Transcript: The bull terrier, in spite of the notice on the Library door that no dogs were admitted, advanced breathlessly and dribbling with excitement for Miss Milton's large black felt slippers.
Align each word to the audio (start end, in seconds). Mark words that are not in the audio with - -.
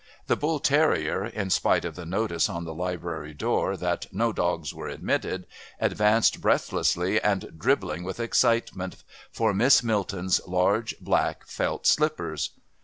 The 0.25 0.35
bull 0.35 0.59
terrier, 0.59 1.25
in 1.27 1.51
spite 1.51 1.85
of 1.85 1.95
the 1.95 2.07
notice 2.07 2.49
on 2.49 2.63
the 2.65 2.73
Library 2.73 3.35
door 3.35 3.77
that 3.77 4.07
no 4.11 4.33
dogs 4.33 4.73
were 4.73 4.87
admitted, 4.87 5.45
advanced 5.79 6.41
breathlessly 6.41 7.21
and 7.21 7.51
dribbling 7.55 8.03
with 8.03 8.19
excitement 8.19 9.03
for 9.31 9.53
Miss 9.53 9.83
Milton's 9.83 10.41
large 10.47 10.97
black 10.99 11.45
felt 11.45 11.85
slippers. 11.85 12.49